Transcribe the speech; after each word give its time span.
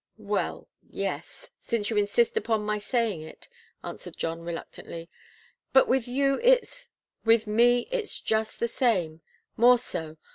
"Well 0.17 0.67
yes 0.89 1.51
since 1.59 1.91
you 1.91 1.95
insist 1.97 2.35
upon 2.35 2.63
my 2.65 2.79
saying 2.79 3.21
it," 3.21 3.47
answered 3.83 4.17
John, 4.17 4.41
reluctantly. 4.41 5.11
"But 5.73 5.87
with 5.87 6.07
you, 6.07 6.39
it's" 6.41 6.89
"With 7.23 7.45
me, 7.45 7.87
it's 7.91 8.19
just 8.19 8.59
the 8.59 8.67
same 8.67 9.21
more 9.57 9.77
so. 9.77 10.17